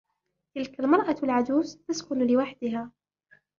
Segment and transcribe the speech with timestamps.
[0.55, 2.91] تلك المرأة العجوز تسكن لوحدها.